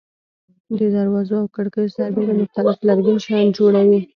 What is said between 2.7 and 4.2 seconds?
لرګین شیان جوړوي.